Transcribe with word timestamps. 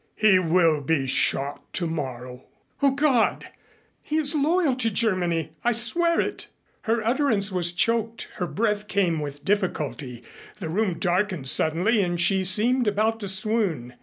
He 0.15 0.39
will 0.39 0.81
be 0.81 1.05
shot 1.05 1.61
tomorrow." 1.73 2.45
"O 2.81 2.89
God! 2.89 3.49
He 4.01 4.17
is 4.17 4.33
loyal 4.33 4.75
to 4.77 4.89
Germany. 4.89 5.51
I 5.63 5.73
swear 5.73 6.19
it." 6.19 6.47
Her 6.85 7.05
utterance 7.05 7.51
was 7.51 7.71
choked. 7.71 8.27
Her 8.37 8.47
breath 8.47 8.87
came 8.87 9.19
with 9.19 9.45
difficulty. 9.45 10.23
The 10.59 10.69
room 10.69 10.97
darkened 10.97 11.49
suddenly 11.49 12.01
and 12.01 12.19
she 12.19 12.43
seemed 12.43 12.87
about 12.87 13.19
to 13.19 13.27
swoon. 13.27 13.93